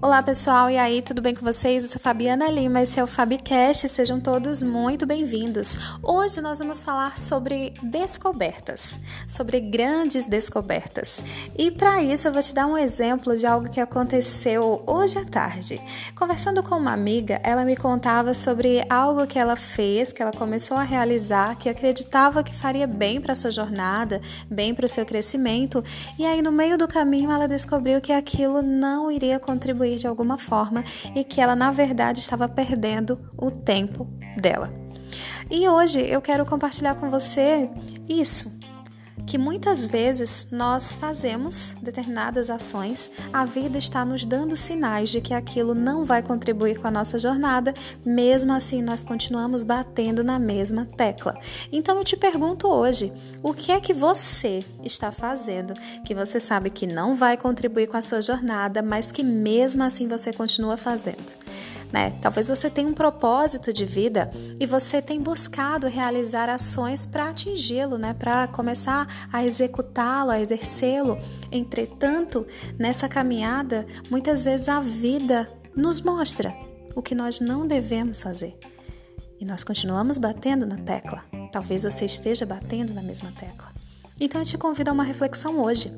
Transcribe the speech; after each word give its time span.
Olá 0.00 0.22
pessoal, 0.22 0.70
e 0.70 0.78
aí, 0.78 1.02
tudo 1.02 1.20
bem 1.20 1.34
com 1.34 1.44
vocês? 1.44 1.82
Eu 1.82 1.90
sou 1.90 2.00
Fabiana 2.00 2.48
Lima, 2.48 2.80
esse 2.80 3.00
é 3.00 3.02
o 3.02 3.06
Fabcast, 3.06 3.88
sejam 3.88 4.20
todos 4.20 4.62
muito 4.62 5.04
bem-vindos. 5.04 5.76
Hoje 6.00 6.40
nós 6.40 6.60
vamos 6.60 6.84
falar 6.84 7.18
sobre 7.18 7.74
descobertas, 7.82 9.00
sobre 9.26 9.58
grandes 9.58 10.28
descobertas. 10.28 11.24
E 11.58 11.72
para 11.72 12.00
isso 12.00 12.28
eu 12.28 12.32
vou 12.32 12.40
te 12.40 12.54
dar 12.54 12.68
um 12.68 12.78
exemplo 12.78 13.36
de 13.36 13.44
algo 13.44 13.68
que 13.68 13.80
aconteceu 13.80 14.84
hoje 14.86 15.18
à 15.18 15.24
tarde. 15.24 15.82
Conversando 16.14 16.62
com 16.62 16.76
uma 16.76 16.92
amiga, 16.92 17.40
ela 17.42 17.64
me 17.64 17.74
contava 17.74 18.34
sobre 18.34 18.84
algo 18.88 19.26
que 19.26 19.36
ela 19.38 19.56
fez, 19.56 20.12
que 20.12 20.22
ela 20.22 20.32
começou 20.32 20.76
a 20.76 20.84
realizar, 20.84 21.56
que 21.56 21.68
acreditava 21.68 22.44
que 22.44 22.54
faria 22.54 22.86
bem 22.86 23.20
para 23.20 23.34
sua 23.34 23.50
jornada, 23.50 24.20
bem 24.48 24.72
para 24.72 24.86
o 24.86 24.88
seu 24.88 25.04
crescimento, 25.04 25.82
e 26.16 26.24
aí 26.24 26.40
no 26.40 26.52
meio 26.52 26.78
do 26.78 26.86
caminho 26.86 27.32
ela 27.32 27.48
descobriu 27.48 28.00
que 28.00 28.12
aquilo 28.12 28.62
não 28.62 29.10
iria 29.10 29.40
contribuir 29.40 29.87
de 29.96 30.06
alguma 30.06 30.38
forma 30.38 30.82
e 31.14 31.24
que 31.24 31.40
ela, 31.40 31.54
na 31.54 31.70
verdade, 31.70 32.20
estava 32.20 32.48
perdendo 32.48 33.18
o 33.36 33.50
tempo 33.50 34.06
dela. 34.36 34.72
E 35.50 35.68
hoje 35.68 36.00
eu 36.00 36.20
quero 36.20 36.44
compartilhar 36.44 36.94
com 36.94 37.08
você 37.08 37.70
isso 38.08 38.57
que 39.28 39.36
muitas 39.36 39.86
vezes 39.86 40.48
nós 40.50 40.96
fazemos 40.96 41.76
determinadas 41.82 42.48
ações, 42.48 43.10
a 43.30 43.44
vida 43.44 43.76
está 43.76 44.02
nos 44.02 44.24
dando 44.24 44.56
sinais 44.56 45.10
de 45.10 45.20
que 45.20 45.34
aquilo 45.34 45.74
não 45.74 46.02
vai 46.02 46.22
contribuir 46.22 46.78
com 46.78 46.88
a 46.88 46.90
nossa 46.90 47.18
jornada, 47.18 47.74
mesmo 48.02 48.54
assim 48.54 48.82
nós 48.82 49.04
continuamos 49.04 49.64
batendo 49.64 50.24
na 50.24 50.38
mesma 50.38 50.86
tecla. 50.86 51.38
Então 51.70 51.98
eu 51.98 52.04
te 52.04 52.16
pergunto 52.16 52.68
hoje, 52.68 53.12
o 53.42 53.52
que 53.52 53.70
é 53.70 53.78
que 53.78 53.92
você 53.92 54.64
está 54.82 55.12
fazendo 55.12 55.74
que 56.06 56.14
você 56.14 56.40
sabe 56.40 56.70
que 56.70 56.86
não 56.86 57.14
vai 57.14 57.36
contribuir 57.36 57.86
com 57.86 57.98
a 57.98 58.02
sua 58.02 58.22
jornada, 58.22 58.80
mas 58.80 59.12
que 59.12 59.22
mesmo 59.22 59.82
assim 59.82 60.08
você 60.08 60.32
continua 60.32 60.78
fazendo? 60.78 61.36
Né? 61.92 62.12
Talvez 62.20 62.48
você 62.48 62.68
tenha 62.68 62.88
um 62.88 62.94
propósito 62.94 63.72
de 63.72 63.84
vida 63.84 64.30
e 64.60 64.66
você 64.66 65.00
tem 65.00 65.20
buscado 65.20 65.86
realizar 65.86 66.48
ações 66.48 67.06
para 67.06 67.30
atingi-lo, 67.30 67.96
né? 67.96 68.14
Para 68.14 68.46
começar 68.48 69.06
a 69.32 69.44
executá-lo, 69.44 70.30
a 70.30 70.40
exercê-lo. 70.40 71.18
Entretanto, 71.50 72.46
nessa 72.78 73.08
caminhada, 73.08 73.86
muitas 74.10 74.44
vezes 74.44 74.68
a 74.68 74.80
vida 74.80 75.50
nos 75.74 76.00
mostra 76.00 76.54
o 76.94 77.02
que 77.02 77.14
nós 77.14 77.40
não 77.40 77.66
devemos 77.66 78.22
fazer. 78.22 78.58
E 79.40 79.44
nós 79.44 79.62
continuamos 79.62 80.18
batendo 80.18 80.66
na 80.66 80.76
tecla. 80.76 81.24
Talvez 81.52 81.84
você 81.84 82.04
esteja 82.04 82.44
batendo 82.44 82.92
na 82.92 83.02
mesma 83.02 83.32
tecla. 83.32 83.72
Então 84.20 84.40
eu 84.40 84.44
te 84.44 84.58
convido 84.58 84.90
a 84.90 84.92
uma 84.92 85.04
reflexão 85.04 85.60
hoje. 85.60 85.92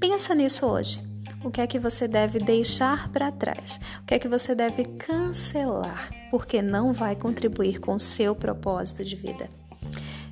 Pensa 0.00 0.34
nisso 0.34 0.66
hoje 0.66 1.07
o 1.42 1.50
que 1.50 1.60
é 1.60 1.66
que 1.66 1.78
você 1.78 2.08
deve 2.08 2.38
deixar 2.38 3.08
para 3.10 3.30
trás, 3.30 3.80
o 4.02 4.06
que 4.06 4.14
é 4.14 4.18
que 4.18 4.28
você 4.28 4.54
deve 4.54 4.84
cancelar, 4.84 6.10
porque 6.30 6.60
não 6.60 6.92
vai 6.92 7.14
contribuir 7.14 7.80
com 7.80 7.94
o 7.94 8.00
seu 8.00 8.34
propósito 8.34 9.04
de 9.04 9.14
vida. 9.14 9.48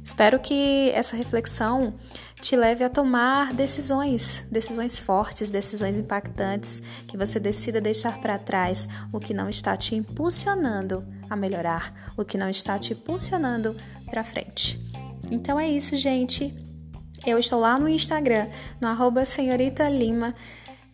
Espero 0.06 0.38
que 0.38 0.90
essa 0.94 1.16
reflexão 1.16 1.94
te 2.40 2.54
leve 2.54 2.84
a 2.84 2.88
tomar 2.88 3.52
decisões, 3.52 4.46
decisões 4.52 5.00
fortes, 5.00 5.50
decisões 5.50 5.96
impactantes, 5.96 6.80
que 7.08 7.16
você 7.16 7.40
decida 7.40 7.80
deixar 7.80 8.20
para 8.20 8.38
trás 8.38 8.88
o 9.12 9.18
que 9.18 9.34
não 9.34 9.48
está 9.48 9.76
te 9.76 9.96
impulsionando 9.96 11.04
a 11.28 11.34
melhorar, 11.34 12.12
o 12.16 12.24
que 12.24 12.38
não 12.38 12.48
está 12.48 12.78
te 12.78 12.92
impulsionando 12.92 13.74
para 14.08 14.22
frente. 14.22 14.80
Então 15.28 15.58
é 15.58 15.68
isso, 15.68 15.96
gente. 15.96 16.54
Eu 17.26 17.38
estou 17.40 17.58
lá 17.58 17.76
no 17.76 17.88
Instagram, 17.88 18.48
no 18.80 18.86
arroba 18.86 19.24
senhorita 19.24 19.88
Lima. 19.88 20.32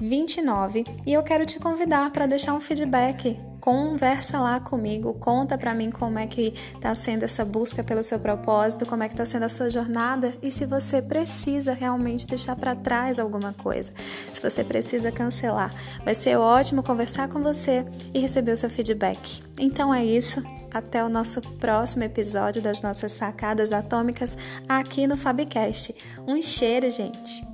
29 0.02 0.84
e 1.06 1.12
eu 1.12 1.22
quero 1.22 1.46
te 1.46 1.60
convidar 1.60 2.10
para 2.10 2.26
deixar 2.26 2.54
um 2.54 2.60
feedback. 2.60 3.40
Conversa 3.60 4.40
lá 4.40 4.58
comigo, 4.58 5.14
conta 5.14 5.56
para 5.56 5.72
mim 5.72 5.88
como 5.88 6.18
é 6.18 6.26
que 6.26 6.52
está 6.74 6.92
sendo 6.96 7.22
essa 7.22 7.44
busca 7.44 7.84
pelo 7.84 8.02
seu 8.02 8.18
propósito, 8.18 8.84
como 8.84 9.04
é 9.04 9.06
que 9.06 9.14
está 9.14 9.24
sendo 9.24 9.44
a 9.44 9.48
sua 9.48 9.70
jornada 9.70 10.34
e 10.42 10.50
se 10.50 10.66
você 10.66 11.00
precisa 11.00 11.72
realmente 11.72 12.26
deixar 12.26 12.56
para 12.56 12.74
trás 12.74 13.20
alguma 13.20 13.52
coisa, 13.52 13.92
se 14.32 14.42
você 14.42 14.64
precisa 14.64 15.12
cancelar. 15.12 15.72
Vai 16.04 16.16
ser 16.16 16.36
ótimo 16.36 16.82
conversar 16.82 17.28
com 17.28 17.40
você 17.40 17.86
e 18.12 18.18
receber 18.18 18.50
o 18.50 18.56
seu 18.56 18.68
feedback. 18.68 19.40
Então 19.56 19.94
é 19.94 20.04
isso, 20.04 20.42
até 20.74 21.04
o 21.04 21.08
nosso 21.08 21.40
próximo 21.40 22.02
episódio 22.02 22.60
das 22.60 22.82
nossas 22.82 23.12
sacadas 23.12 23.72
atômicas 23.72 24.36
aqui 24.68 25.06
no 25.06 25.16
Fabcast. 25.16 25.94
Um 26.26 26.42
cheiro, 26.42 26.90
gente! 26.90 27.51